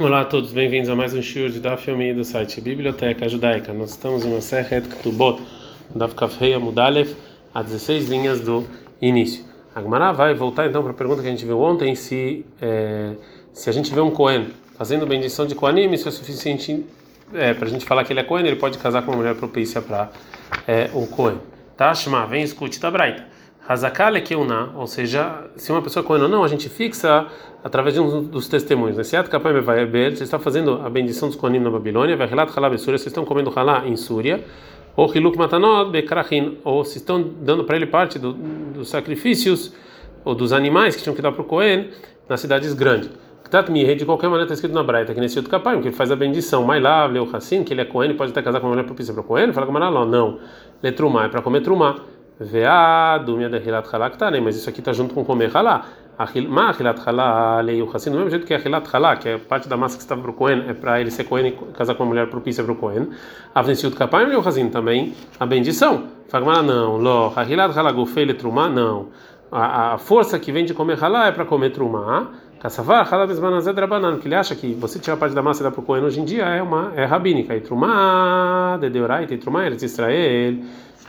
Olá 0.00 0.22
a 0.22 0.24
todos, 0.24 0.50
bem-vindos 0.50 0.88
a 0.88 0.96
mais 0.96 1.12
um 1.12 1.20
show 1.20 1.46
de 1.50 1.60
Daf 1.60 1.90
Yomi 1.90 2.14
do 2.14 2.24
site 2.24 2.58
Biblioteca 2.58 3.28
Judaica. 3.28 3.70
Nós 3.74 3.90
estamos 3.90 4.24
em 4.24 4.30
uma 4.32 4.40
Sechet 4.40 4.88
Ktubot, 4.88 5.42
Daf 5.94 6.14
Kafrei 6.14 6.54
Amudalev, 6.54 7.14
a 7.52 7.62
16 7.62 8.08
linhas 8.08 8.40
do 8.40 8.64
início. 8.98 9.44
A 9.74 10.12
vai 10.12 10.32
voltar 10.32 10.66
então 10.66 10.82
para 10.82 10.92
a 10.92 10.94
pergunta 10.94 11.20
que 11.20 11.28
a 11.28 11.30
gente 11.30 11.44
viu 11.44 11.60
ontem, 11.60 11.94
se, 11.94 12.46
é, 12.62 13.12
se 13.52 13.68
a 13.68 13.72
gente 13.74 13.92
vê 13.92 14.00
um 14.00 14.10
Cohen 14.10 14.46
fazendo 14.78 15.06
bendição 15.06 15.46
de 15.46 15.54
Kohanim, 15.54 15.92
isso 15.92 16.08
é 16.08 16.10
suficiente 16.10 16.82
é, 17.34 17.52
para 17.52 17.66
a 17.66 17.70
gente 17.70 17.84
falar 17.84 18.02
que 18.02 18.10
ele 18.14 18.20
é 18.20 18.24
Cohen, 18.24 18.46
ele 18.46 18.56
pode 18.56 18.78
casar 18.78 19.02
com 19.02 19.10
uma 19.10 19.18
mulher 19.18 19.34
propícia 19.34 19.82
para 19.82 20.10
é, 20.66 20.88
o 20.94 21.06
Cohen. 21.08 21.38
Tá, 21.76 21.94
Shema, 21.94 22.26
vem 22.26 22.42
escute 22.42 22.80
da 22.80 22.90
Braita. 22.90 23.26
Hazakale 23.70 24.20
Keuna, 24.20 24.70
ou 24.74 24.84
seja, 24.88 25.44
se 25.54 25.70
uma 25.70 25.80
pessoa 25.80 26.02
Cohen 26.02 26.22
ou 26.22 26.28
não, 26.28 26.42
a 26.42 26.48
gente 26.48 26.68
fixa 26.68 27.28
através 27.62 27.94
de 27.94 28.00
um 28.00 28.24
dos 28.24 28.48
testemunhos. 28.48 28.96
Né? 28.96 29.04
Se 29.04 29.10
você 29.10 30.24
está 30.24 30.40
fazendo 30.40 30.80
a 30.84 30.90
bendição 30.90 31.28
dos 31.28 31.36
Kohanim 31.36 31.60
na 31.60 31.70
Babilônia, 31.70 32.16
vai 32.16 32.26
relatar 32.26 32.52
Halá 32.58 32.76
Súria, 32.76 32.98
vocês 32.98 33.06
estão 33.06 33.24
comendo 33.24 33.52
Halá 33.54 33.86
em 33.86 33.94
Súria, 33.94 34.44
ou 34.96 35.14
Hiluk 35.14 35.38
Matanot 35.38 35.88
Bekrachin, 35.88 36.58
ou 36.64 36.84
se 36.84 36.98
estão 36.98 37.22
dando 37.22 37.62
para 37.62 37.76
ele 37.76 37.86
parte 37.86 38.18
do, 38.18 38.32
dos 38.32 38.88
sacrifícios 38.88 39.72
ou 40.24 40.34
dos 40.34 40.52
animais 40.52 40.96
que 40.96 41.04
tinham 41.04 41.14
que 41.14 41.22
dar 41.22 41.30
para 41.30 41.42
o 41.42 41.44
Cohen 41.44 41.90
nas 42.28 42.40
cidades 42.40 42.74
grandes. 42.74 43.08
De 43.96 44.04
qualquer 44.04 44.26
maneira 44.26 44.46
está 44.46 44.54
escrito 44.54 44.74
na 44.74 44.82
Braita, 44.82 45.14
que 45.14 45.20
nesse 45.20 45.38
outro 45.38 45.48
capaz, 45.48 45.80
que 45.80 45.86
ele 45.86 45.94
faz 45.94 46.10
a 46.10 46.16
bendição, 46.16 46.64
Mailav, 46.64 47.12
Leu 47.12 47.28
Hassin, 47.32 47.62
que 47.62 47.72
ele 47.72 47.82
é 47.82 47.84
Cohen, 47.84 48.16
pode 48.16 48.32
até 48.32 48.42
casar 48.42 48.58
com 48.58 48.66
uma 48.66 48.72
mulher 48.72 48.84
propícia 48.84 49.14
para 49.14 49.20
o 49.20 49.24
Cohen, 49.24 49.52
fala 49.52 49.64
com 49.64 49.72
Maraló, 49.72 50.04
não, 50.04 50.40
Letrumá, 50.82 51.26
é 51.26 51.28
para 51.28 51.40
comer 51.40 51.60
Trumá. 51.60 52.00
Veado, 52.40 53.36
minha 53.36 53.50
dehilat 53.50 53.86
halak 53.92 54.18
né? 54.30 54.40
Mas 54.40 54.56
isso 54.56 54.68
aqui 54.70 54.80
está 54.80 54.94
junto 54.94 55.14
com 55.14 55.22
comer 55.22 55.54
halá. 55.54 55.84
Ma 56.48 56.70
achilat 56.70 56.98
halá, 57.06 57.60
leio 57.60 57.88
assim, 57.92 58.10
do 58.10 58.16
mesmo 58.16 58.30
jeito 58.30 58.46
que 58.46 58.54
achilat 58.54 58.86
halá, 58.90 59.16
que 59.16 59.28
é 59.28 59.36
parte 59.36 59.68
da 59.68 59.76
massa 59.76 59.96
que 59.96 60.02
estava 60.02 60.22
para 60.22 60.30
o 60.30 60.34
Cohen, 60.34 60.64
é 60.66 60.72
para 60.72 60.98
ele 61.02 61.10
ser 61.10 61.24
Cohen 61.24 61.48
e 61.48 61.52
casar 61.74 61.94
com 61.94 62.02
uma 62.02 62.08
mulher 62.08 62.28
propícia 62.30 62.64
para 62.64 62.72
o 62.72 62.76
Cohen. 62.76 63.10
Avnesiut 63.54 63.94
kapayim 63.94 64.28
leio 64.28 64.40
assim 64.48 64.70
também, 64.70 65.14
a 65.38 65.44
bendição. 65.44 66.04
Fagmara 66.28 66.62
não, 66.62 66.96
lo, 66.96 67.30
achilat 67.36 67.76
halá 67.76 67.92
gufei 67.92 68.24
letrumá, 68.24 68.70
não. 68.70 69.08
A, 69.52 69.94
a 69.94 69.98
força 69.98 70.38
que 70.38 70.50
vem 70.50 70.64
de 70.64 70.72
comer 70.72 71.02
halá 71.02 71.26
é 71.26 71.32
para 71.32 71.44
comer 71.44 71.70
trumá. 71.70 72.28
Kassavar, 72.58 73.06
halá 73.12 73.26
bezmanazé 73.26 73.72
drabanan, 73.72 74.18
que 74.18 74.28
ele 74.28 74.34
acha 74.34 74.54
que 74.54 74.74
você 74.74 74.98
tirar 74.98 75.16
parte 75.16 75.34
da 75.34 75.42
massa 75.42 75.62
e 75.62 75.64
dar 75.64 75.70
para 75.70 75.80
o 75.80 75.82
Cohen 75.82 76.04
hoje 76.04 76.20
em 76.20 76.24
dia 76.24 76.44
é 76.44 76.62
uma 76.62 76.92
é 76.96 77.04
rabínica. 77.04 77.54
E 77.54 77.60
trumá, 77.60 78.78
de 78.80 78.88
deorai, 78.88 79.26
e 79.30 79.36
trumá, 79.38 79.66
eles 79.66 79.82
Israel 79.82 80.56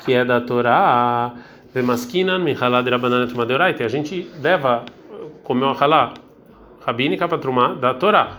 que 0.03 0.13
é 0.13 0.25
da 0.25 0.41
Torá, 0.41 1.33
Vemaskinan, 1.73 2.39
Mihalá 2.39 2.81
de 2.81 2.89
Rabanan 2.89 3.27
A 3.79 3.87
gente 3.87 4.29
leva 4.41 4.83
comer 5.43 5.65
uma 5.65 5.77
halá 5.77 6.13
rabínica 6.85 7.27
para 7.27 7.37
trumar 7.37 7.75
da 7.75 7.93
Torá. 7.93 8.37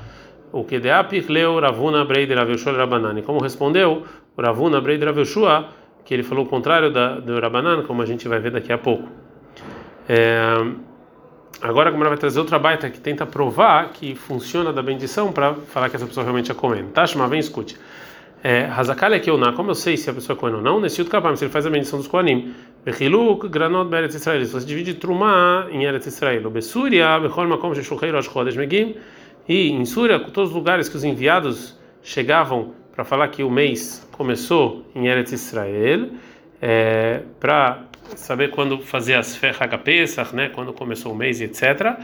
O 0.52 0.64
que 0.64 0.78
de 0.78 0.90
Apichleu 0.90 1.58
Ravuna 1.58 2.04
Brei 2.04 2.26
de 2.26 2.34
Raveshua 2.34 2.72
Rabanan. 2.72 3.22
Como 3.22 3.40
respondeu 3.40 4.04
Ravuna 4.38 4.80
Brei 4.80 4.98
de 4.98 5.04
Raveshua, 5.04 5.68
que 6.04 6.12
ele 6.12 6.22
falou 6.22 6.44
o 6.44 6.48
contrário 6.48 6.92
da, 6.92 7.20
do 7.20 7.40
Rabanan, 7.40 7.82
como 7.84 8.02
a 8.02 8.06
gente 8.06 8.28
vai 8.28 8.38
ver 8.38 8.50
daqui 8.50 8.72
a 8.72 8.78
pouco. 8.78 9.08
É, 10.08 10.54
agora, 11.62 11.90
como 11.90 12.02
ela 12.02 12.10
vai 12.10 12.18
trazer 12.18 12.38
outra 12.38 12.58
baita 12.58 12.90
que 12.90 13.00
tenta 13.00 13.24
provar 13.24 13.90
que 13.92 14.14
funciona 14.14 14.72
da 14.72 14.82
bendição 14.82 15.32
para 15.32 15.54
falar 15.54 15.88
que 15.88 15.96
essa 15.96 16.06
pessoa 16.06 16.24
realmente 16.24 16.50
é 16.50 16.54
comendo. 16.54 16.90
Tashma, 16.90 17.26
vem 17.28 17.40
escute. 17.40 17.78
Hazakal 18.44 19.12
é 19.12 19.20
que 19.20 19.30
como 19.54 19.70
eu 19.70 19.74
sei 19.74 19.96
se 19.96 20.10
a 20.10 20.12
pessoa 20.12 20.36
é 20.36 20.40
Kohen 20.40 20.56
ou 20.56 20.62
não, 20.62 20.80
nesse 20.80 21.00
outro 21.00 21.12
capam, 21.12 21.36
se 21.36 21.44
ele 21.44 21.52
faz 21.52 21.64
a 21.64 21.70
bendição 21.70 21.98
dos 21.98 22.08
Kohanim. 22.08 22.52
Bechiluk, 22.84 23.48
granot, 23.48 23.88
beretz 23.88 24.16
Israel, 24.16 24.44
se 24.44 24.52
você 24.52 24.66
divide 24.66 24.94
Trumá 24.94 25.68
em 25.70 25.84
Eretz 25.84 26.06
Israel, 26.06 26.50
Besúria, 26.50 27.20
Bechol 27.20 27.46
Makom, 27.46 27.72
Sheshucheiro, 27.72 28.18
Ashkodesh 28.18 28.56
Megim, 28.56 28.96
e 29.48 29.70
em 29.70 29.84
Súria, 29.84 30.18
todos 30.18 30.50
os 30.50 30.56
lugares 30.56 30.88
que 30.88 30.96
os 30.96 31.04
enviados 31.04 31.78
chegavam 32.02 32.74
para 32.92 33.04
falar 33.04 33.28
que 33.28 33.44
o 33.44 33.50
mês 33.50 34.08
começou 34.10 34.84
em 34.92 35.06
Eretz 35.06 35.30
Israel, 35.30 36.08
é, 36.60 37.22
para 37.38 37.84
saber 38.16 38.50
quando 38.50 38.78
fazer 38.80 39.14
as 39.14 39.36
Ferragapesach, 39.36 40.34
né, 40.34 40.48
quando 40.48 40.72
começou 40.72 41.12
o 41.12 41.16
mês, 41.16 41.40
etc. 41.40 41.96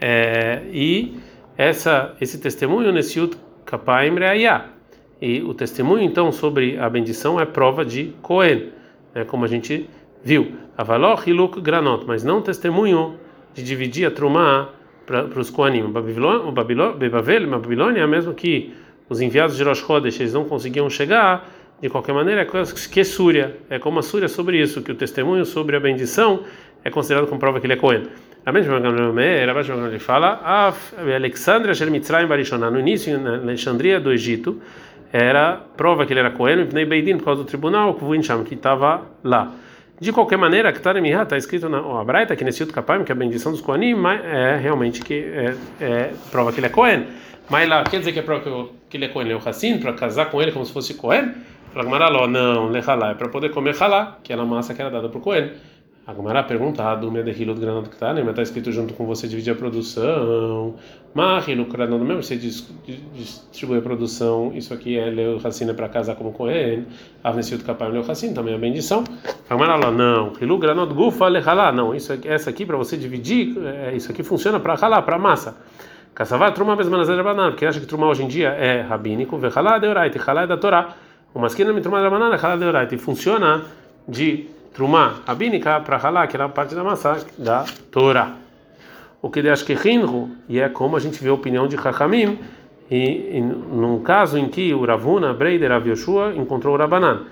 É, 0.00 0.62
e 0.72 1.18
essa, 1.58 2.16
esse 2.18 2.40
testemunho 2.40 2.90
nesse 2.90 3.20
outro 3.20 3.38
Kapaim 3.66 4.14
Reayah 4.14 4.71
e 5.22 5.40
o 5.40 5.54
testemunho, 5.54 6.02
então, 6.02 6.32
sobre 6.32 6.76
a 6.76 6.90
bendição 6.90 7.40
é 7.40 7.46
prova 7.46 7.84
de 7.84 8.12
Cohen, 8.20 8.70
né, 9.14 9.24
como 9.24 9.44
a 9.44 9.48
gente 9.48 9.88
viu. 10.24 10.56
Avalor 10.76 11.22
hiluk 11.24 11.60
granot, 11.60 12.04
mas 12.08 12.24
não 12.24 12.42
testemunho 12.42 13.14
de 13.54 13.62
dividir 13.62 14.04
a 14.04 14.10
trumá 14.10 14.70
para 15.06 15.38
os 15.38 15.48
Kohanim. 15.48 15.82
O 15.82 15.90
Babilônia, 16.50 18.00
é 18.00 18.06
mesmo 18.06 18.34
que 18.34 18.74
os 19.08 19.20
enviados 19.20 19.56
de 19.56 19.62
Rosh 19.62 19.78
Chodesh, 19.78 20.18
eles 20.18 20.32
não 20.32 20.44
conseguiam 20.44 20.90
chegar, 20.90 21.48
de 21.80 21.88
qualquer 21.88 22.12
maneira, 22.14 22.40
é 22.40 22.44
que 22.44 23.04
Súria. 23.04 23.58
É 23.70 23.78
como 23.78 24.00
a 24.00 24.02
Súria 24.02 24.28
sobre 24.28 24.60
isso, 24.60 24.82
que 24.82 24.90
o 24.90 24.94
testemunho 24.96 25.44
sobre 25.44 25.76
a 25.76 25.80
bendição 25.80 26.40
é 26.82 26.90
considerado 26.90 27.28
como 27.28 27.38
prova 27.38 27.60
que 27.60 27.66
ele 27.66 27.74
é 27.74 27.76
Cohen. 27.76 28.08
A 28.44 28.50
mesma 28.50 28.76
ele 29.86 29.98
fala, 30.00 30.74
Alexandria 31.14 31.86
Mitzrayim 31.86 32.26
Barishonah, 32.26 32.72
no 32.72 32.80
início, 32.80 33.16
na 33.20 33.36
Alexandria 33.36 34.00
do 34.00 34.10
Egito, 34.10 34.60
era 35.12 35.60
prova 35.76 36.06
que 36.06 36.12
ele 36.12 36.20
era 36.20 36.30
Cohen, 36.30 36.66
Pnei 36.66 36.86
Beidin, 36.86 37.18
por 37.18 37.26
causa 37.26 37.42
do 37.42 37.46
tribunal, 37.46 37.94
que 38.44 38.54
estava 38.54 39.02
lá. 39.22 39.52
De 40.00 40.10
qualquer 40.10 40.36
maneira, 40.36 40.72
Ktaremihá 40.72 41.22
está 41.22 41.36
escrito 41.36 41.68
na 41.68 41.80
oh, 41.80 42.04
Braita, 42.04 42.34
que 42.34 42.42
nesse 42.42 42.62
outro 42.62 42.74
capaz, 42.74 43.04
que 43.04 43.12
a 43.12 43.14
bendição 43.14 43.52
dos 43.52 43.60
Kohanim 43.60 43.94
é 44.24 44.56
realmente 44.56 45.00
que 45.00 45.14
é, 45.14 45.54
é, 45.80 46.10
prova 46.30 46.50
que 46.50 46.58
ele 46.58 46.66
é 46.66 46.70
Cohen. 46.70 47.06
Mas 47.48 47.68
lá, 47.68 47.84
quer 47.84 47.98
dizer 47.98 48.12
que 48.12 48.18
é 48.18 48.22
prova 48.22 48.68
que 48.88 48.96
ele 48.96 49.04
é 49.04 49.08
Cohen, 49.08 49.30
é 49.30 49.36
o 49.36 49.48
Hassin, 49.48 49.78
para 49.78 49.92
casar 49.92 50.26
com 50.30 50.40
ele 50.40 50.50
como 50.50 50.64
se 50.64 50.72
fosse 50.72 50.94
Cohen? 50.94 51.34
Fala 51.72 52.26
não, 52.26 52.68
Lechalá, 52.68 53.12
é 53.12 53.14
para 53.14 53.28
poder 53.28 53.50
comer 53.50 53.74
Halá, 53.80 54.18
que 54.22 54.32
era 54.32 54.42
a 54.42 54.44
massa 54.44 54.74
que 54.74 54.80
era 54.80 54.90
dada 54.90 55.08
por 55.08 55.20
Cohen. 55.22 55.52
A 56.04 56.12
Gumara 56.12 56.42
pergunta, 56.42 56.82
ah, 56.82 56.96
do 56.96 57.08
do 57.08 57.60
Granado 57.60 57.88
que 57.88 57.94
está, 57.94 58.12
né? 58.12 58.28
Está 58.28 58.42
escrito 58.42 58.72
junto 58.72 58.92
com 58.92 59.06
você 59.06 59.28
dividir 59.28 59.52
a 59.52 59.54
produção. 59.54 60.74
Mahilo 61.14 61.64
Granado 61.66 62.04
mesmo, 62.04 62.24
você 62.24 62.36
distribui 62.36 63.78
a 63.78 63.80
produção. 63.80 64.50
Isso 64.52 64.74
aqui 64.74 64.98
é 64.98 65.04
Leo 65.06 65.38
Racina 65.38 65.72
para 65.72 65.88
casar 65.88 66.16
como 66.16 66.32
com 66.32 66.50
ele. 66.50 66.88
Avnecido 67.22 67.62
capaz 67.62 67.92
Leo 67.92 68.02
Racina 68.02 68.34
também 68.34 68.52
é 68.52 68.58
bendição. 68.58 69.04
A 69.48 69.54
Gumara 69.54 69.76
lá, 69.76 69.92
não. 69.92 70.32
Hilu 70.40 70.58
Granado 70.58 70.92
Gufa 70.92 71.28
Lehalá. 71.28 71.70
Não, 71.70 71.94
isso 71.94 72.12
essa 72.24 72.50
aqui 72.50 72.66
para 72.66 72.76
você 72.76 72.96
dividir, 72.96 73.56
é, 73.64 73.94
isso 73.94 74.10
aqui 74.10 74.24
funciona 74.24 74.58
para 74.58 74.74
ralar, 74.74 75.02
para 75.02 75.16
massa. 75.18 75.56
Caçavar 76.14 76.52
Truma 76.52 76.74
Besmanazé 76.74 77.14
Banana, 77.22 77.52
porque 77.52 77.64
acha 77.64 77.78
que 77.78 77.86
Truma 77.86 78.08
hoje 78.08 78.24
em 78.24 78.28
dia 78.28 78.48
é 78.48 78.80
rabínico. 78.80 79.38
Vechalá 79.38 79.78
de 79.78 79.86
Oraite, 79.86 80.18
Halá 80.26 80.42
é 80.42 80.46
da 80.48 80.56
Torá. 80.56 80.94
Me 81.34 81.48
Truma 81.80 82.02
de 82.02 82.10
Banana, 82.10 82.36
Halá 82.36 82.56
de 82.56 82.64
Oraite. 82.64 82.98
Funciona 82.98 83.62
de 84.06 84.48
Trumá 84.72 85.20
rabínica 85.26 85.80
para 85.80 85.96
ralar, 85.96 86.26
que 86.26 86.36
era 86.36 86.48
parte 86.48 86.74
da 86.74 86.82
massa 86.82 87.24
da 87.36 87.64
Torá. 87.90 88.36
O 89.20 89.30
que 89.30 89.46
acho 89.48 89.64
que 89.64 89.74
Hinru, 89.74 90.30
e 90.48 90.58
é 90.58 90.68
como 90.68 90.96
a 90.96 91.00
gente 91.00 91.22
vê 91.22 91.28
a 91.30 91.34
opinião 91.34 91.68
de 91.68 91.76
Hakamim, 91.76 92.38
e, 92.90 93.36
e 93.36 93.40
num 93.40 94.00
caso 94.00 94.38
em 94.38 94.48
que 94.48 94.74
o 94.74 94.84
Ravuna, 94.84 95.32
Breider, 95.32 95.70
Rav 95.70 95.86
Yoshua, 95.86 96.34
encontrou 96.34 96.74
o 96.74 96.78
Rabanan. 96.78 97.26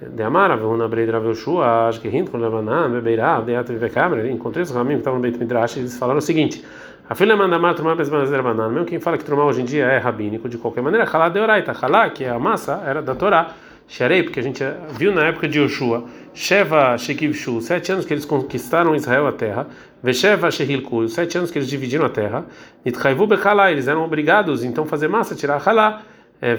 De 0.00 0.22
Amar, 0.22 0.50
Ravuna, 0.50 0.88
Breider, 0.88 1.14
Rav 1.14 1.26
Yoshua, 1.26 1.88
acho 1.88 2.00
que 2.00 2.08
Hinru, 2.08 2.40
Rabanan, 2.40 2.90
Bebeirá, 2.90 3.40
Deat, 3.40 3.68
Vekamer, 3.72 4.26
encontrei 4.26 4.62
os 4.62 4.70
Ramim 4.70 4.94
que 4.94 4.98
estavam 4.98 5.18
no 5.18 5.22
Beit 5.22 5.38
Midrash, 5.38 5.76
e 5.76 5.80
eles 5.80 5.96
falaram 5.96 6.18
o 6.18 6.22
seguinte: 6.22 6.64
a 7.08 7.14
filha 7.14 7.36
manda 7.36 7.56
amar 7.56 7.74
Trumá, 7.74 7.94
Besmanaz, 7.94 8.30
Rabanan, 8.30 8.68
mesmo 8.68 8.84
quem 8.84 9.00
fala 9.00 9.16
que 9.16 9.24
Trumá 9.24 9.44
hoje 9.44 9.62
em 9.62 9.64
dia 9.64 9.84
é 9.84 9.98
rabínico, 9.98 10.48
de 10.48 10.58
qualquer 10.58 10.82
maneira, 10.82 11.08
Halá 11.10 11.28
de 11.28 11.40
Oraita, 11.40 11.72
Halá, 11.72 12.10
que 12.10 12.24
é 12.24 12.30
a 12.30 12.38
massa, 12.38 12.82
era 12.84 13.00
da 13.00 13.14
Torá. 13.14 13.54
Sharei, 13.90 14.22
porque 14.22 14.38
a 14.38 14.42
gente 14.42 14.62
viu 14.96 15.12
na 15.12 15.24
época 15.24 15.48
de 15.48 15.58
Yoshua, 15.58 16.04
Sheva 16.32 16.96
Shekivshu, 16.96 17.60
sete 17.60 17.90
anos 17.90 18.04
que 18.04 18.14
eles 18.14 18.24
conquistaram 18.24 18.94
Israel 18.94 19.26
a 19.26 19.32
terra, 19.32 19.66
Vesheva 20.00 20.48
Shehilku, 20.48 21.08
sete 21.08 21.36
anos 21.36 21.50
que 21.50 21.58
eles 21.58 21.68
dividiram 21.68 22.06
a 22.06 22.08
terra, 22.08 22.46
Nitchaivu 22.84 23.26
Bechalá, 23.26 23.72
eles 23.72 23.88
eram 23.88 24.04
obrigados 24.04 24.62
então 24.62 24.86
fazer 24.86 25.08
massa, 25.08 25.34
tirar 25.34 25.60
Halá, 25.68 26.02
é, 26.40 26.56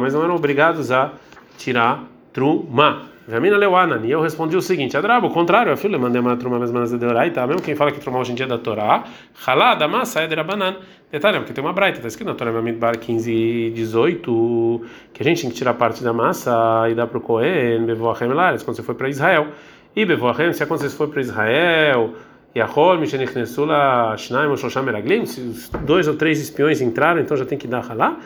mas 0.00 0.14
não 0.14 0.22
eram 0.22 0.36
obrigados 0.36 0.92
a 0.92 1.14
tirar 1.58 2.04
Trumá. 2.32 3.06
Vamina 3.28 3.56
Leuanan, 3.56 4.06
e 4.06 4.12
eu 4.12 4.20
respondi 4.20 4.56
o 4.56 4.62
seguinte: 4.62 4.96
Adrabo, 4.96 5.26
o 5.26 5.30
contrário, 5.30 5.72
a 5.72 5.76
filha 5.76 5.98
mandei 5.98 6.20
uma 6.20 6.36
mas 6.36 6.70
manas 6.70 6.90
de 6.92 6.98
Deoraita, 6.98 7.44
mesmo 7.44 7.60
quem 7.60 7.74
fala 7.74 7.90
que 7.90 7.98
truma 7.98 8.20
hoje 8.20 8.30
em 8.30 8.36
dia 8.36 8.46
é 8.46 8.48
da 8.48 8.56
Torá, 8.56 9.02
Halá, 9.44 9.74
da 9.74 9.88
massa 9.88 10.20
é 10.20 10.28
de 10.28 10.34
Rabanan. 10.36 10.76
Detalhe, 11.10 11.38
porque 11.38 11.52
tem 11.52 11.62
uma 11.62 11.72
braita, 11.72 11.98
está 11.98 12.06
escrito 12.06 12.28
na 12.28 12.34
Torá 12.34 12.52
Mamidbar 12.52 12.98
15 12.98 13.32
e 13.32 13.70
18, 13.72 14.82
que 15.12 15.22
a 15.22 15.24
gente 15.24 15.42
tem 15.42 15.50
que 15.50 15.56
tirar 15.56 15.74
parte 15.74 16.04
da 16.04 16.12
massa 16.12 16.88
e 16.88 16.94
dar 16.94 17.08
para 17.08 17.18
o 17.18 17.20
Cohen, 17.20 17.84
Bevoachem 17.84 18.28
Lares, 18.28 18.62
quando 18.62 18.76
você 18.76 18.82
foi 18.84 18.94
para 18.94 19.08
Israel. 19.08 19.48
E 19.96 20.04
Bevoachem, 20.04 20.52
se 20.52 20.62
é 20.62 20.66
quando 20.66 20.82
você 20.82 20.90
foi 20.90 21.08
para 21.08 21.20
Israel, 21.20 22.14
e 22.54 22.60
a 22.60 22.66
Hol, 22.72 22.96
Mishenechnesula, 22.98 24.14
Shnaim, 24.16 24.56
Shosham 24.56 24.84
Meraglim, 24.84 25.26
se 25.26 25.70
dois 25.84 26.06
ou 26.06 26.14
três 26.14 26.40
espiões 26.40 26.80
entraram, 26.80 27.20
então 27.20 27.36
já 27.36 27.44
tem 27.44 27.58
que 27.58 27.66
dar 27.66 27.84
Halá. 27.90 28.18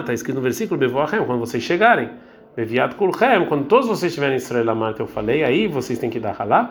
Está 0.00 0.12
escrito 0.12 0.34
no 0.36 0.42
versículo 0.42 0.78
Bevoachem, 0.78 1.24
quando 1.24 1.38
vocês 1.38 1.62
chegarem. 1.62 2.10
Beviat 2.58 2.96
Kulchem, 2.96 3.46
quando 3.46 3.66
todos 3.66 3.86
vocês 3.86 4.10
estiverem 4.10 4.34
em 4.34 4.38
Israel 4.38 4.70
Amart, 4.70 4.98
eu 4.98 5.06
falei, 5.06 5.44
aí 5.44 5.68
vocês 5.68 5.96
têm 5.96 6.10
que 6.10 6.18
dar 6.18 6.34
halá, 6.36 6.68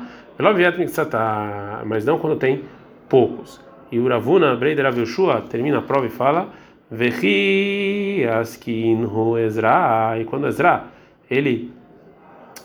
mas 1.85 2.03
não 2.03 2.19
quando 2.19 2.35
tem 2.35 2.63
poucos. 3.07 3.61
E 3.89 3.97
o 3.97 4.05
Ravuna, 4.05 4.53
Breider 4.57 4.85
Avilshua, 4.85 5.45
termina 5.49 5.77
a 5.77 5.81
prova 5.81 6.05
e 6.05 6.09
fala, 6.09 6.49
Vehi 6.91 8.25
askin 8.25 9.05
hu 9.05 9.37
Ezra. 9.37 10.17
E 10.19 10.25
quando 10.25 10.47
Ezra 10.47 10.87
ele 11.31 11.71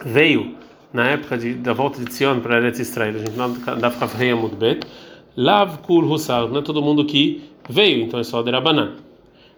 veio 0.05 0.57
na 0.93 1.11
época 1.11 1.39
de, 1.39 1.55
da 1.55 1.73
volta 1.73 2.05
de 2.05 2.13
Sion 2.13 2.41
para 2.41 2.57
Eretz 2.57 2.81
Israel, 2.81 3.15
a 3.15 3.19
gente 3.19 3.37
não 3.37 3.53
dá 3.79 3.89
para 3.89 4.09
fazer 4.09 4.35
muito 4.35 4.57
bem. 4.57 4.81
Lav 5.37 5.79
kul 5.83 6.11
husal, 6.11 6.49
não 6.49 6.59
é 6.59 6.63
todo 6.63 6.83
mundo 6.83 7.05
que 7.05 7.41
veio, 7.71 8.03
então 8.03 8.19
é 8.19 8.25
só 8.25 8.43
derabanan. 8.43 8.97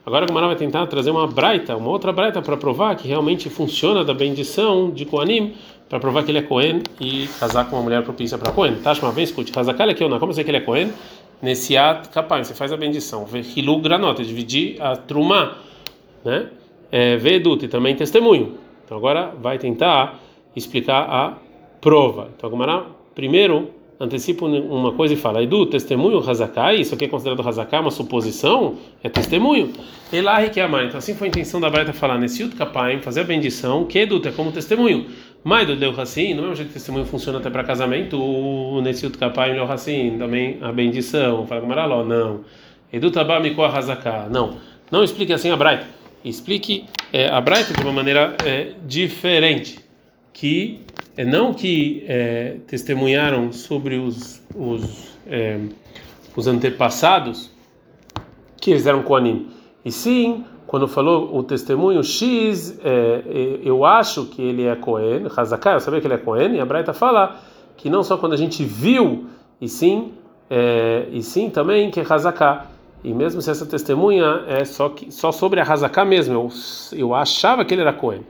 Agora 0.07 0.25
o 0.25 0.29
Gamara 0.29 0.49
vai 0.49 0.57
tentar 0.57 0.87
trazer 0.87 1.11
uma 1.11 1.27
braita, 1.27 1.75
uma 1.75 1.89
outra 1.89 2.13
braita 2.13 2.43
para 2.43 2.59
provar 2.59 2.95
que 2.95 3.09
realmente 3.09 3.49
funciona 3.49 4.05
da 4.05 4.13
bendição 4.13 4.91
de 4.91 5.07
Koanim, 5.07 5.55
para 5.89 5.99
provar 5.99 6.23
que 6.23 6.31
ele 6.31 6.39
é 6.39 6.43
Cohen 6.43 6.83
e 7.01 7.27
casar 7.41 7.71
com 7.71 7.77
uma 7.77 7.83
mulher 7.83 8.03
propícia 8.03 8.37
para 8.37 8.53
Cohen. 8.53 8.77
Tashma, 8.83 9.11
vem, 9.13 9.25
escute, 9.25 9.59
Hazakal 9.59 9.89
ou 10.03 10.09
não, 10.11 10.19
como 10.19 10.31
eu 10.31 10.35
sei 10.35 10.45
que 10.45 10.51
ele 10.51 10.59
é 10.59 10.61
Cohen? 10.61 10.93
Nesse 11.41 11.75
ato, 11.77 12.11
capaz, 12.11 12.47
você 12.47 12.55
faz 12.55 12.71
a 12.71 12.77
bendição. 12.77 13.27
Hilu 13.57 13.81
granota, 13.81 14.23
dividir 14.23 14.81
a 14.83 14.95
truma, 14.95 15.57
né? 16.23 16.51
É, 16.93 17.17
Vedut, 17.17 17.67
também 17.69 17.97
testemunho. 17.97 18.59
Então 18.85 18.99
agora 18.99 19.33
vai 19.41 19.59
tentar 19.59 20.21
explicar 20.55 21.03
a 21.09 21.39
prova. 21.81 22.29
Então, 22.37 22.51
Gamara, 22.51 22.85
primeiro 23.15 23.71
antecipa 23.99 24.45
uma 24.47 24.93
coisa 24.93 25.15
e 25.15 25.17
fala: 25.17 25.43
Edu, 25.43 25.67
testemunho 25.67 26.19
Hazakai, 26.19 26.77
isso 26.77 26.95
aqui 26.95 27.05
é 27.05 27.09
considerado 27.09 27.47
Hazakai, 27.47 27.81
uma 27.81 27.91
suposição? 27.91 28.77
É 29.03 29.09
testemunho. 29.09 29.73
Elahi 30.13 30.51
que 30.51 30.61
amar. 30.61 30.87
Então, 30.87 30.99
assim 30.99 31.15
foi 31.15 31.29
a 31.29 31.31
intenção 31.31 31.61
da 31.61 31.71
Braita 31.71 31.93
falar 31.93 32.19
nesse 32.19 32.43
Yud 32.43 32.55
fazer 33.03 33.21
a 33.21 33.25
bendição, 33.25 33.85
que 33.85 33.99
Edu 33.99 34.21
é 34.27 34.31
como 34.31 34.53
testemunho. 34.53 35.07
Mas 35.43 35.67
do 35.67 35.77
Deu 35.77 35.99
assim, 36.01 36.33
no 36.33 36.43
mesmo 36.43 36.57
jeito 36.57 36.69
que 36.69 36.75
testemunho 36.75 37.05
funciona 37.05 37.39
até 37.39 37.51
para 37.51 37.63
casamento, 37.63 38.81
nesse 38.83 39.05
Yud 39.05 39.19
Kapaim, 39.19 39.55
Deu 39.55 39.71
assim, 39.71 40.17
também 40.19 40.59
a 40.63 40.73
bendição. 40.73 41.47
Fala 41.47 41.61
Gamaraló, 41.61 42.03
não. 42.03 42.41
Edu 42.93 43.11
Tabá 43.11 43.41
Mikoa 43.41 43.69
Hazaká. 43.69 44.29
Não. 44.31 44.57
Não 44.91 45.05
explique 45.05 45.33
assim 45.33 45.51
a 45.51 45.57
Braita. 45.57 45.87
Explique 46.25 46.87
é, 47.13 47.29
a 47.29 47.41
Braita 47.41 47.75
de 47.75 47.83
uma 47.83 47.93
maneira 47.93 48.37
é, 48.45 48.73
diferente. 48.87 49.84
Que 50.35 50.85
é 51.17 51.25
não 51.25 51.55
que 51.55 52.05
é, 52.07 52.57
testemunharam 52.67 53.53
sobre 53.53 53.97
os, 53.97 54.43
os, 54.55 55.17
é, 55.27 55.61
os 56.37 56.47
antepassados 56.47 57.51
que 58.61 58.71
eles 58.71 58.87
eram 58.87 59.03
Koanim, 59.03 59.49
e 59.85 59.93
sim, 59.93 60.45
quando 60.67 60.89
falou 60.89 61.37
o 61.37 61.43
testemunho 61.43 62.03
X, 62.03 62.81
é, 62.83 63.61
eu 63.63 63.85
acho 63.85 64.27
que 64.27 64.43
ele 64.43 64.65
é 64.65 64.75
Cohen, 64.75 65.27
Hazaká, 65.37 65.75
eu 65.75 65.81
sabia 65.81 66.01
que 66.01 66.07
ele 66.07 66.15
é 66.15 66.19
Cohen, 66.19 66.57
e 66.57 66.61
a 66.61 66.65
Braita 66.65 66.93
fala 66.93 67.41
que 67.77 67.91
não 67.91 68.03
só 68.03 68.17
quando 68.17 68.33
a 68.33 68.37
gente 68.37 68.65
viu, 68.65 69.27
e 69.61 69.69
sim, 69.69 70.15
é, 70.51 71.07
e 71.13 71.23
sim 71.23 71.51
também 71.51 71.91
que 71.91 72.01
é 72.01 72.07
Hazaká. 72.09 72.67
E 73.05 73.13
mesmo 73.13 73.43
se 73.43 73.51
essa 73.51 73.67
testemunha 73.67 74.45
é 74.49 74.65
só, 74.65 74.89
que, 74.89 75.13
só 75.13 75.31
sobre 75.31 75.61
a 75.61 75.63
Hazaká 75.63 76.05
mesmo, 76.05 76.35
eu, 76.35 76.49
eu 76.99 77.15
achava 77.15 77.65
que 77.65 77.75
ele 77.75 77.83
era 77.83 77.93
Cohen 77.93 78.23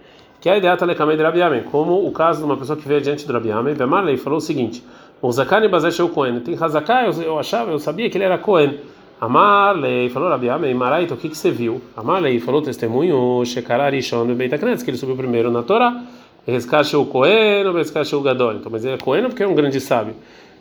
que 0.44 0.50
é 0.50 0.52
a 0.52 0.58
ideia 0.58 0.76
Talekame 0.76 1.16
de 1.16 1.22
Rabiamen, 1.22 1.62
como 1.62 2.06
o 2.06 2.12
caso 2.12 2.40
de 2.40 2.44
uma 2.44 2.54
pessoa 2.54 2.78
que 2.78 2.86
veio 2.86 3.00
diante 3.00 3.26
do 3.26 3.32
Rabiamen, 3.32 3.74
Bemarley 3.74 4.18
falou 4.18 4.36
o 4.36 4.42
seguinte: 4.42 4.84
o 5.22 5.32
Zakani 5.32 5.68
Bazesh 5.68 6.00
o 6.00 6.10
Cohen, 6.10 6.38
tem 6.40 6.54
Hazaká, 6.54 7.06
eu 7.06 7.38
achava, 7.38 7.70
eu 7.70 7.78
sabia 7.78 8.10
que 8.10 8.18
ele 8.18 8.24
era 8.24 8.36
Cohen. 8.36 8.78
Amarley 9.18 10.10
falou 10.10 10.28
Rabiamen, 10.28 10.74
Maraita, 10.74 11.14
o 11.14 11.16
que, 11.16 11.30
que 11.30 11.38
você 11.38 11.50
viu? 11.50 11.80
Amarley 11.96 12.40
falou 12.40 12.60
testemunho, 12.60 13.42
Shekarari 13.46 14.02
Shon 14.02 14.26
Beitaknetz, 14.34 14.82
que 14.82 14.90
ele 14.90 14.98
subiu 14.98 15.16
primeiro 15.16 15.50
na 15.50 15.62
Torá. 15.62 16.04
Rescate 16.46 16.94
o 16.94 17.06
Cohen, 17.06 17.72
rescate 17.72 18.14
o 18.14 18.20
Gadol. 18.20 18.56
Então, 18.56 18.70
mas 18.70 18.84
ele 18.84 18.96
é 18.96 18.98
Cohen 18.98 19.22
porque 19.22 19.42
é 19.42 19.48
um 19.48 19.54
grande 19.54 19.80
sábio. 19.80 20.14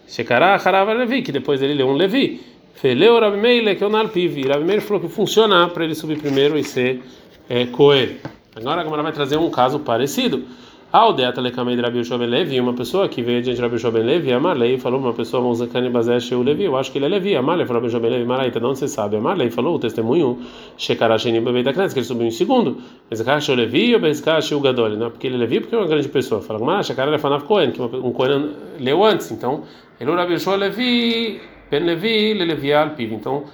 Shekará 0.08 0.56
Harava 0.56 0.94
Levi, 0.94 1.22
que 1.22 1.34
depois 1.34 1.62
ele 1.62 1.74
leu 1.74 1.90
um 1.90 1.94
Levi. 1.94 2.40
Feleu 2.76 3.20
Rabi 3.20 3.36
Meile, 3.36 3.76
que 3.76 3.84
é 3.84 3.88
o 3.88 3.90
Nalpivi. 3.90 4.48
Rabi 4.48 4.64
Meile 4.64 4.80
falou 4.80 5.02
que 5.02 5.10
funciona 5.10 5.68
para 5.68 5.84
ele 5.84 5.94
subir 5.94 6.18
primeiro 6.20 6.58
e 6.58 6.64
ser 6.64 7.04
é, 7.50 7.66
Cohen. 7.66 8.16
Agora 8.56 8.82
a 8.82 8.84
Gamara 8.84 9.02
vai 9.02 9.12
trazer 9.12 9.38
um 9.38 9.50
caso 9.50 9.80
parecido. 9.80 10.44
Aldeata 10.92 11.42
lekamei 11.42 11.76
Rabi 11.76 11.98
Yoshua 11.98 12.18
Levi, 12.18 12.60
uma 12.60 12.74
pessoa 12.74 13.10
que 13.10 13.24
veio 13.24 13.42
diante 13.42 13.56
de 13.56 13.62
Rabi 13.64 13.78
Yoshua 13.78 13.90
Levi, 13.90 14.32
Amarlei 14.32 14.78
falou 14.78 15.00
uma 15.00 15.12
pessoa, 15.12 15.42
Mozakani 15.42 15.90
Bazesh 15.90 16.34
o 16.34 16.44
Levi, 16.44 16.66
eu 16.66 16.78
acho 16.78 16.92
que 16.92 17.00
ele 17.00 17.06
é 17.06 17.10
Levi, 17.10 17.36
Amarlei 17.36 17.66
falou 17.66 17.82
Rabi 17.82 17.92
Yoshua 17.92 18.08
Levi, 18.08 18.26
Maraita, 18.26 18.60
não 18.60 18.76
você 18.76 18.88
sabe, 18.88 19.16
Amarlei 19.16 19.50
falou 19.50 19.78
o 19.78 19.80
testemunho, 19.80 20.40
Shekarasheni 20.78 21.42
Bebei 21.42 21.64
Knes, 21.64 21.94
que 21.94 22.00
ele 22.00 22.06
subiu 22.06 22.28
em 22.28 22.30
segundo, 22.30 22.78
Bezakash 23.10 23.50
o 23.50 23.56
Levi 23.56 23.96
ou 23.96 24.02
Bezakash 24.02 24.52
o 24.52 24.60
Gadol, 24.60 24.90
não, 24.90 25.10
porque 25.10 25.26
ele 25.26 25.38
é 25.38 25.40
Levi, 25.40 25.62
porque 25.62 25.74
é 25.74 25.80
uma 25.80 25.88
grande 25.88 26.08
pessoa, 26.10 26.44
fala, 26.44 26.60
Gamara, 26.60 26.84
Shekara 26.84 27.18
Fanav 27.18 27.46
Cohen, 27.46 27.72
que 27.72 27.82
um 27.82 28.12
Cohen 28.12 28.52
leu 28.80 29.04
antes, 29.04 29.32
então, 29.32 29.64
ele 30.00 30.12
é 30.12 30.14
Rabi 30.14 30.34
Yoshua 30.34 30.58
Levi, 30.58 31.42
Ben 31.72 31.80
Levi, 31.80 32.36
Levi 32.36 32.72
Alpiv, 32.72 33.16
então, 33.16 33.46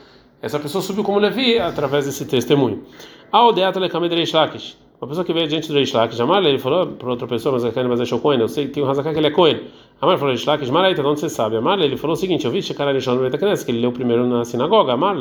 essa 0.41 0.59
pessoa 0.59 0.81
subiu 0.81 1.05
como 1.05 1.19
Levi 1.19 1.57
através 1.57 2.05
desse 2.05 2.25
testemunho. 2.25 2.83
Aldeata 3.31 3.79
lekamei 3.79 4.09
Lakish, 4.09 4.77
uma 5.01 5.07
pessoa 5.07 5.23
que 5.23 5.31
veio 5.31 5.47
diante 5.47 5.69
do 5.69 5.75
Reish 5.75 5.93
Lakish, 5.93 6.19
ele 6.19 6.59
falou 6.59 6.87
para 6.87 7.09
outra 7.09 7.25
pessoa, 7.25 7.53
mas 7.53 7.63
aquele 7.63 7.87
mas 7.87 8.01
achou 8.01 8.19
Cohen, 8.19 8.41
eu 8.41 8.49
sei 8.49 8.65
que 8.65 8.73
tem 8.73 8.83
um 8.83 8.89
Hazaká 8.89 9.13
que 9.13 9.19
ele 9.19 9.27
é 9.27 9.31
Cohen. 9.31 9.61
Amar 10.01 10.17
falou 10.17 10.35
Malaita, 10.71 11.01
de 11.01 11.07
onde 11.07 11.21
você 11.21 11.29
sabe? 11.29 11.55
Amar 11.55 11.79
ele 11.79 11.95
falou 11.95 12.15
o 12.15 12.17
seguinte, 12.17 12.43
eu 12.43 12.51
vi 12.51 12.61
Shekara 12.61 12.91
Rishon 12.91 13.15
no 13.15 13.21
Betacnes, 13.21 13.63
que 13.63 13.71
ele 13.71 13.79
leu 13.79 13.93
primeiro 13.93 14.27
na 14.27 14.43
sinagoga. 14.43 14.91
Amar 14.91 15.15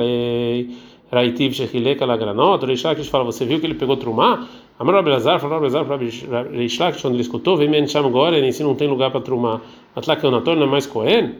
Raitiv 1.13 1.55
Shechileka 1.55 2.05
Lagranot, 2.05 2.67
Reish 2.67 2.83
Lakish 2.83 3.09
fala, 3.09 3.23
você 3.23 3.45
viu 3.45 3.61
que 3.61 3.67
ele 3.67 3.75
pegou 3.75 3.97
Trumá? 3.97 4.49
Amar 4.81 4.97
Abelazar 4.97 5.39
falou 5.39 5.59
Abelazar 5.59 5.85
para 5.85 5.97
Reish 5.97 6.79
Lakish, 6.81 7.01
quando 7.01 7.15
ele 7.15 7.23
escutou, 7.23 7.57
vem 7.57 7.69
me 7.69 7.81
enxam 7.81 8.05
agora, 8.05 8.37
ele 8.37 8.49
ensina 8.49 8.69
não 8.69 8.75
tem 8.75 8.89
lugar 8.89 9.13
para 9.13 9.21
Trumá. 9.21 9.61
É 9.95 10.67
mais 10.67 10.87
Cohen? 10.87 11.35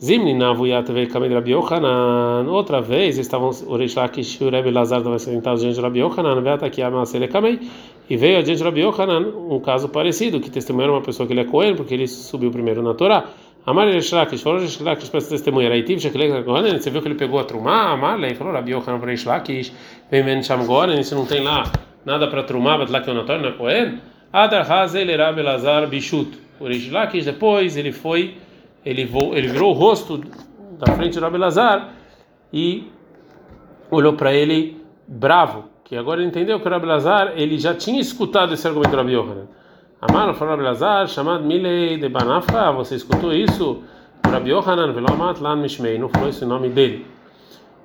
Zimni 0.00 0.34
Navuyat 0.34 0.90
veio 0.92 1.08
Kamed 1.08 1.32
Rabi 1.32 1.52
Yohanan. 1.52 2.48
Outra 2.48 2.80
vez 2.80 3.16
estavam 3.16 3.50
o 3.66 3.76
Reish 3.76 3.94
Lakish 3.94 4.40
e 4.40 4.44
o 4.44 4.50
Rebbe 4.50 4.70
Lazar 4.70 4.98
estavam 4.98 5.18
sentados 5.18 5.60
diante 5.60 5.76
de 5.76 5.80
Rabi 5.80 6.00
Yohanan. 6.00 6.40
Veio 6.40 6.56
aqui 6.56 6.82
a 6.82 6.90
Masele 6.90 7.28
Kamei. 7.28 7.60
E 8.10 8.16
veio 8.16 8.38
adiante 8.38 8.58
de 8.58 8.64
Rabi 8.64 8.80
Yohanan 8.80 9.28
um 9.48 9.60
caso 9.60 9.88
parecido, 9.88 10.40
que 10.40 10.50
testemunharam 10.50 10.94
uma 10.94 11.02
pessoa 11.02 11.26
que 11.26 11.32
ele 11.32 11.40
é 11.40 11.44
Cohen, 11.44 11.76
porque 11.76 11.94
ele 11.94 12.08
subiu 12.08 12.50
primeiro 12.50 12.82
na 12.82 12.92
Torá. 12.94 13.24
Amar 13.64 13.86
Reish 13.86 14.12
Lakish, 14.12 14.42
falou 14.42 14.58
Reish 14.58 14.78
Lakish 14.80 15.08
para 15.08 15.22
testemunhar. 15.22 15.72
Aitiv, 15.72 16.00
Shekelek 16.00 16.42
Gohanan, 16.42 16.78
você 16.78 16.90
viu 16.90 17.00
que 17.00 17.08
ele 17.08 17.14
pegou 17.14 17.38
a 17.38 17.44
Trumá? 17.44 17.92
Amar, 17.92 18.22
ele 18.22 18.34
falou 18.34 18.52
Rabi 18.52 18.72
Yohanan 18.72 18.98
para 18.98 19.06
Reish 19.06 19.24
Lakish, 19.24 19.72
vem 20.10 20.22
Men 20.22 20.42
Sham 20.42 20.66
Gohanan, 20.66 21.02
se 21.02 21.14
não 21.14 21.24
tem 21.24 21.42
lá 21.42 21.62
nada 22.04 22.28
para 22.28 22.42
Trumá, 22.42 22.76
mas 22.76 22.90
lá 22.90 23.00
que 23.00 23.08
é 23.08 23.12
o 23.12 23.16
não 23.16 23.48
é 23.48 23.52
Cohen. 23.52 24.00
Adar 24.30 24.70
Hazel 24.70 25.16
Rabi 25.16 25.40
Lazar 25.40 25.86
Bishut. 25.86 26.36
O 26.60 26.66
Reish 26.66 26.90
Lakish 26.90 27.24
depois 27.24 27.76
ele 27.76 27.92
foi 27.92 28.34
ele, 28.84 29.04
vo, 29.04 29.34
ele 29.34 29.48
virou 29.48 29.70
o 29.70 29.72
rosto 29.72 30.20
da 30.78 30.92
frente 30.92 31.18
do 31.18 31.24
Rabi 31.24 31.38
Lazar 31.38 31.90
e 32.52 32.90
olhou 33.90 34.12
para 34.14 34.32
ele 34.32 34.82
bravo, 35.06 35.64
que 35.84 35.96
agora 35.96 36.20
ele 36.20 36.28
entendeu 36.28 36.60
que 36.60 36.66
o 36.66 36.70
Rabi 36.70 36.86
Lazar 36.86 37.32
ele 37.36 37.58
já 37.58 37.74
tinha 37.74 38.00
escutado 38.00 38.54
esse 38.54 38.66
argumento 38.66 38.90
do 38.90 38.96
Rabi 38.96 39.12
Yohanan. 39.12 39.46
Amar, 40.00 40.34
falou 40.34 40.54
Rabi 40.54 40.64
Lazar, 40.64 41.08
chamado 41.08 41.44
Milei 41.44 41.96
de 41.96 42.08
Banafra, 42.08 42.72
você 42.72 42.94
escutou 42.96 43.32
isso? 43.32 43.82
Rabi 44.26 44.50
Yohanan, 44.50 44.92
Velomat 44.92 45.40
Lan 45.40 45.56
Mishmei, 45.56 45.98
não 45.98 46.08
foi 46.08 46.28
esse 46.28 46.44
o 46.44 46.48
nome 46.48 46.68
dele. 46.68 47.06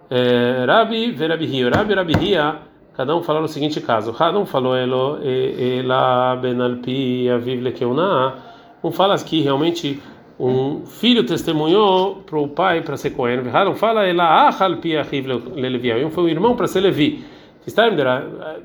É, 0.09 0.65
Rabi 0.65 1.11
Verabi 1.11 1.45
Ria, 1.45 1.69
Rabi 1.69 1.93
Rabi 1.93 2.13
Ria, 2.13 2.59
cada 2.95 3.15
um 3.15 3.21
falou 3.21 3.41
no 3.41 3.47
seguinte 3.47 3.79
caso. 3.79 4.11
Cada 4.13 4.37
um 4.37 4.45
falou 4.45 4.75
Ela 4.75 6.35
Benalpi, 6.35 7.29
Aviv 7.29 7.61
Lekeuna. 7.61 8.35
Um 8.83 8.91
fala 8.91 9.17
que 9.17 9.41
realmente 9.41 10.01
um 10.39 10.85
filho 10.85 11.25
testemunhou 11.25 12.23
para 12.25 12.39
o 12.39 12.47
pai 12.47 12.81
para 12.81 12.95
ser 12.95 13.09
Cohen. 13.09 13.41
Não 13.43 13.75
fala 13.75 14.05
ela 14.05 14.49
piachiv 14.81 15.27
leleviá. 15.53 16.09
Foi 16.09 16.23
um 16.23 16.29
irmão 16.29 16.55
para 16.55 16.65
ser 16.65 16.79
Levi. 16.79 17.25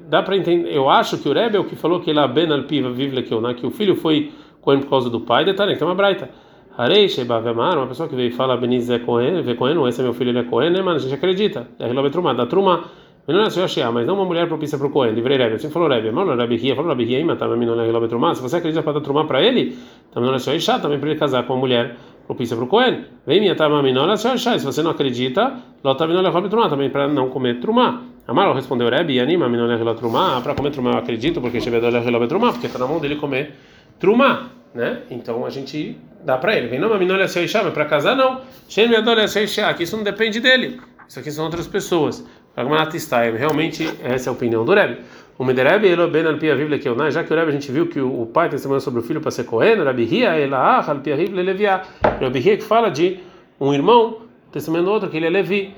Dá 0.09 0.23
para 0.23 0.37
entender. 0.37 0.75
Eu 0.75 0.89
acho 0.89 1.19
que 1.19 1.29
o 1.29 1.33
Rebbe 1.33 1.57
é 1.57 1.61
o 1.61 1.65
que 1.65 1.75
falou 1.75 2.01
que 2.01 2.11
ela 2.11 2.29
ben 2.29 2.51
alpiva 2.53 2.91
vive 2.91 3.23
que 3.23 3.67
o 3.67 3.71
filho 3.71 3.97
foi 3.97 4.31
Cohen 4.61 4.81
por 4.81 4.89
causa 4.89 5.11
do 5.11 5.21
pai. 5.21 5.45
Detalhe, 5.45 5.77
tem 5.77 5.87
uma 5.87 5.95
braita. 5.95 6.31
Harei 6.77 7.09
Sheba 7.09 7.41
Vemar, 7.41 7.77
uma 7.77 7.87
pessoa 7.87 8.09
que 8.09 8.17
veio 8.17 8.29
e 8.29 8.33
fala 8.33 8.57
Beniz 8.57 8.89
é 8.91 8.99
Cohen, 8.99 9.43
vê 9.43 9.55
Cohen, 9.55 9.87
esse 9.87 10.01
é 10.01 10.05
meu 10.05 10.13
filho, 10.13 10.31
ele 10.31 10.41
é 10.41 10.43
Cohen, 10.43 10.71
né, 10.71 10.83
mano? 10.83 10.97
A 10.97 10.99
gente 10.99 11.15
acredita. 11.15 11.69
É 11.79 11.89
Hilobet 11.89 12.11
Trumá, 12.11 12.33
da 12.33 12.47
Trumá. 12.47 12.85
Menor 13.29 13.47
é 13.47 13.91
mas 13.91 14.07
não 14.07 14.17
uma 14.17 14.25
mulher 14.25 14.47
propícia 14.49 14.77
para 14.77 14.87
o 14.87 14.91
Cohen. 14.91 15.13
Livrei 15.13 15.39
Rebbe. 15.39 15.55
Assim 15.55 15.71
falou 15.71 15.89
Rebbe. 15.89 16.11
Mano, 16.11 16.37
Rebbe 16.37 16.57
Ria, 16.57 16.75
falou 16.75 16.91
Rebbe 16.91 17.05
Ria, 17.05 17.25
menor 17.25 17.79
é 17.79 17.89
Hilobet 17.89 18.09
Trumá. 18.09 18.35
Se 18.35 18.43
você 18.43 18.57
acredita 18.57 18.83
para 18.83 18.95
dar 18.95 19.01
Trumá 19.01 19.25
para 19.25 19.43
ele, 19.43 19.77
também 20.13 20.31
não 20.31 20.37
é 20.37 20.59
chá, 20.59 20.79
também 20.79 20.99
para 20.99 21.11
ele 21.11 21.19
casar 21.19 21.45
com 21.45 21.55
uma 21.55 21.61
mulher 21.61 21.97
propícia 22.27 22.57
para 22.57 22.65
o 22.65 22.69
Cohen. 22.69 23.05
Vem 23.27 23.41
minha 23.41 23.55
tama 23.55 23.83
menor 23.83 24.09
é 24.09 24.17
chá. 24.17 24.59
Se 24.59 24.65
você 24.65 24.83
não 24.83 24.91
acredita, 24.91 25.55
Lota 25.83 26.05
é 26.05 26.09
Hilobet 26.09 26.49
Trumá, 26.49 26.69
também 26.69 26.91
para 26.91 27.09
não 27.09 27.29
comer 27.29 27.61
Trumá. 27.61 28.03
Amaro 28.27 28.55
respondeu 28.55 28.89
Rebbe, 28.89 29.21
anima 29.21 29.47
é 29.47 29.49
Hilobet 29.49 29.99
Trumá. 29.99 30.41
Para 30.41 30.55
comer 30.55 30.71
Trumá 30.71 30.93
eu 30.93 30.99
acredito, 30.99 31.41
porque 31.41 31.61
Shebedol 31.61 31.95
é 31.95 32.05
Hilobet 32.05 32.29
Trumá, 32.29 32.53
porque 32.53 32.67
está 32.67 32.79
na 32.79 32.87
mão 32.87 32.99
dele 32.99 33.17
comer 33.17 33.55
Trumá. 33.99 34.51
Né? 34.75 35.03
Então 35.11 35.47
a 35.47 35.51
gente 35.51 35.97
dá 36.25 36.37
para 36.37 36.57
ele. 36.57 36.67
Vem 36.67 36.81
não, 36.81 36.97
menor 36.99 37.21
é 37.21 37.29
chá, 37.29 37.63
mas 37.63 37.73
para 37.73 37.85
casar 37.85 38.17
não. 38.17 38.41
Shem 38.69 38.91
Yadol 38.91 39.19
é 39.19 39.29
chá, 39.29 39.73
que 39.75 39.85
isso 39.85 39.97
não 39.97 40.03
depende 40.03 40.41
dele. 40.41 40.81
Isso 41.09 41.21
aqui 41.21 41.31
são 41.31 41.45
outras 41.45 41.67
pessoas. 41.67 42.25
Realmente, 42.57 43.89
essa 44.03 44.29
é 44.29 44.31
a 44.31 44.33
opinião 44.33 44.65
do 44.65 44.73
Rebbe. 44.73 44.99
O 45.37 45.45
Mederebe, 45.45 45.89
ele 45.89 46.07
ben 46.07 46.27
al 46.27 46.39
pia 46.39 46.55
vivle 46.55 46.79
que 46.79 46.89
já 47.11 47.25
que 47.25 47.33
o 47.33 47.37
Rebbe 47.37 47.51
a 47.51 47.53
gente 47.53 47.73
viu 47.73 47.87
que 47.87 48.01
o 48.01 48.27
pai 48.27 48.49
testemunha 48.49 48.81
sobre 48.81 49.01
o 49.01 49.03
filho 49.03 49.21
para 49.21 49.31
ser 49.31 49.45
Cohen, 49.45 49.83
Rabi 49.83 50.05
Ria, 50.05 50.31
ela 50.37 50.59
ah, 50.59 50.91
al 50.91 51.01
pia 51.01 51.17
vivle 51.17 51.43
leviá. 51.43 51.83
Rabi 52.21 52.41
que 52.41 52.61
fala 52.61 52.91
de 52.91 53.19
um 53.61 53.75
irmão 53.75 54.19
testemunhando 54.53 54.91
outro 54.91 55.11
que 55.11 55.17
ele 55.17 55.27
é 55.27 55.31
Levi. 55.31 55.75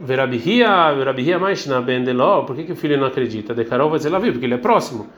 Verabihia, 0.00 0.94
Verabihia 0.94 1.38
mais 1.38 1.66
na 1.66 1.80
Bendeló, 1.80 2.42
por 2.42 2.56
que, 2.56 2.64
que 2.64 2.72
o 2.72 2.76
filho 2.76 2.96
não 2.96 3.06
acredita? 3.06 3.52
De 3.52 3.64
Karol 3.64 3.90
Vatzelaviv, 3.90 4.32
porque 4.32 4.46
ele 4.46 4.54
é 4.54 4.58
próximo. 4.58 5.08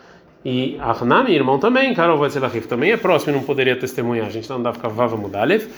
E 0.44 0.76
Arnami, 0.80 1.32
irmão 1.32 1.58
também, 1.58 1.94
Karol 1.94 2.18
Vatzelaviv, 2.18 2.66
também 2.66 2.90
é 2.90 2.96
próximo 2.96 3.32
e 3.32 3.37
não 3.37 3.44
poderia 3.44 3.76
testemunhar. 3.76 4.26
A 4.26 4.30
gente 4.30 4.50
não 4.50 4.61
dava 4.61 4.80
Kavava 4.80 5.16
Mudalev. 5.16 5.68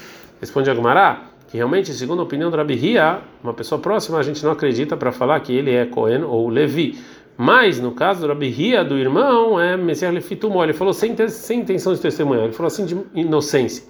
Responde 0.41 0.71
Agmará, 0.71 1.25
que 1.51 1.57
realmente, 1.59 1.93
segundo 1.93 2.21
a 2.21 2.23
opinião 2.23 2.51
do 2.51 2.57
Rabihia, 2.57 3.19
uma 3.43 3.53
pessoa 3.53 3.79
próxima 3.79 4.19
a 4.19 4.23
gente 4.23 4.43
não 4.43 4.53
acredita 4.53 4.97
para 4.97 5.13
falar 5.13 5.39
que 5.41 5.53
ele 5.53 5.75
é 5.75 5.85
Cohen 5.85 6.23
ou 6.23 6.49
Levi. 6.49 6.99
Mas, 7.37 7.81
no 7.81 7.93
caso 7.93 8.21
do 8.21 8.29
Rabihia, 8.29 8.85
do 8.85 8.97
irmão, 8.97 9.61
é 9.61 9.77
Messias 9.77 10.13
Lefitumó. 10.13 10.63
Ele 10.63 10.73
falou 10.73 10.93
sem, 10.93 11.17
sem 11.29 11.61
intenção 11.61 11.93
de 11.93 12.01
testemunhar, 12.01 12.45
ele 12.45 12.53
falou 12.53 12.69
assim 12.69 12.87
de 12.87 12.97
inocência. 13.15 13.85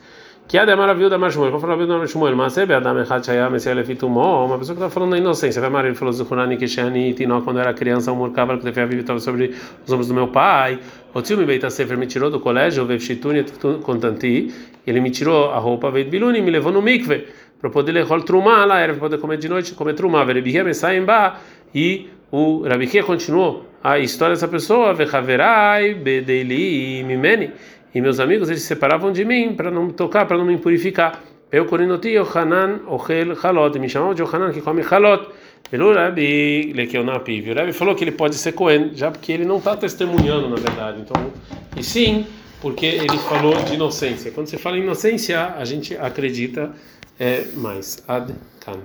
Que 0.47 0.59
é 0.59 0.77
maravilha 0.77 1.09
da 1.09 1.17
Mashmuel. 1.17 1.51
Qual 1.51 1.61
foi 1.61 1.69
a 1.69 1.73
maravilha 1.73 1.95
da 1.95 2.01
Mashmuel? 2.01 2.37
Mas 2.37 2.59
é 2.59 2.63
Adam 2.63 3.01
Echad 3.01 3.25
Shaya 3.25 3.49
Messiah 3.49 3.75
Lefitumó. 3.75 4.45
Uma 4.45 4.59
pessoa 4.59 4.77
que 4.77 4.83
está 4.83 4.91
falando 4.91 5.13
da 5.13 5.19
inocência. 5.19 5.59
Vai 5.61 5.71
Maria, 5.71 5.89
ele 5.89 5.97
falou 5.97 6.13
Zuhurani 6.13 6.59
Kishani 6.59 7.15
Tinó, 7.15 7.41
quando 7.41 7.61
era 7.61 7.73
criança, 7.73 8.13
um 8.13 8.17
murkava 8.17 8.59
que 8.59 8.63
teve 8.63 8.81
a 8.81 8.85
vida 8.85 9.01
estava 9.01 9.19
sobre 9.21 9.55
os 9.87 9.91
ombros 9.91 10.09
do 10.09 10.15
meu 10.15 10.29
pai. 10.29 10.79
O 11.15 11.23
tio 11.23 11.39
me 11.39 11.47
beita 11.47 11.71
sefer 11.71 11.97
me 11.97 12.07
tirou 12.07 12.31
do 12.31 12.41
colégio, 12.41 12.83
o 12.83 12.87
Vevshituni 12.87 13.45
contanti. 13.83 14.53
Ele 14.87 15.01
me 15.01 15.11
tirou 15.11 15.51
a 15.51 15.59
roupa, 15.59 15.91
veio 15.91 16.11
Biluni, 16.11 16.43
me 16.43 16.51
levou 16.51 16.71
no 16.71 16.83
mikve 16.83 17.27
para 17.59 17.71
poder 17.71 17.93
ler 17.93 18.07
trumá 18.27 18.67
lá, 18.67 18.81
era 18.81 18.93
para 18.93 19.01
poder 19.01 19.19
comer 19.19 19.39
de 19.39 19.49
noite, 19.49 19.73
comer 19.73 19.95
trumá. 19.95 20.23
Verebihia 20.25 20.63
Messaimba. 20.63 21.37
E 21.75 22.11
o 22.35 22.67
Rabihia 22.67 23.05
continuou 23.05 23.65
a 23.81 24.01
história 24.01 24.35
dessa 24.35 24.49
pessoa. 24.49 24.93
Vechaverai 24.93 25.95
Bedeli 25.95 27.05
Mimeni 27.05 27.53
e 27.95 28.01
meus 28.01 28.19
amigos 28.19 28.49
eles 28.49 28.63
se 28.63 28.67
separavam 28.67 29.13
de 29.13 29.25
mim 29.25 29.55
para 29.55 29.71
não 29.71 29.85
me 29.87 29.93
tocar, 29.93 30.27
para 30.27 30.37
não 30.37 30.45
me 30.45 30.55
impurificar. 30.55 31.23
Eu 31.53 31.67
corinoti 31.67 32.09
Yohanan 32.09 32.81
Ochel 32.89 33.37
Halot, 33.41 33.79
me 33.79 33.89
chamava 33.89 34.17
de 34.17 34.23
Yohanan 34.23 34.51
que 34.51 34.61
come 34.61 34.83
Halot. 34.83 35.29
Pelo 35.71 35.95
Rabi 35.95 36.73
Lekeunapi. 36.75 37.51
O 37.51 37.55
Rabi 37.55 37.73
falou 37.73 37.95
que 37.95 38.05
ele 38.05 38.13
pode 38.13 38.35
ser 38.35 38.53
Cohen, 38.53 38.91
já 38.95 39.11
porque 39.11 39.33
ele 39.33 39.45
não 39.45 39.59
está 39.59 39.77
testemunhando, 39.77 40.49
na 40.49 40.57
verdade. 40.57 41.01
Então, 41.01 41.33
e 41.77 41.83
sim, 41.83 42.27
porque 42.61 42.85
ele 42.85 43.17
falou 43.19 43.55
de 43.63 43.75
inocência. 43.75 44.31
Quando 44.31 44.49
você 44.49 44.59
fala 44.59 44.77
em 44.77 44.83
inocência, 44.83 45.55
a 45.57 45.65
gente 45.65 45.97
acredita 45.97 46.73
é, 47.19 47.47
mais. 47.55 48.05
Ad 48.07 48.35
Kan. 48.61 48.81